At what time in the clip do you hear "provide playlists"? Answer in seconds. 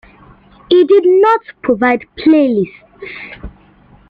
1.61-2.73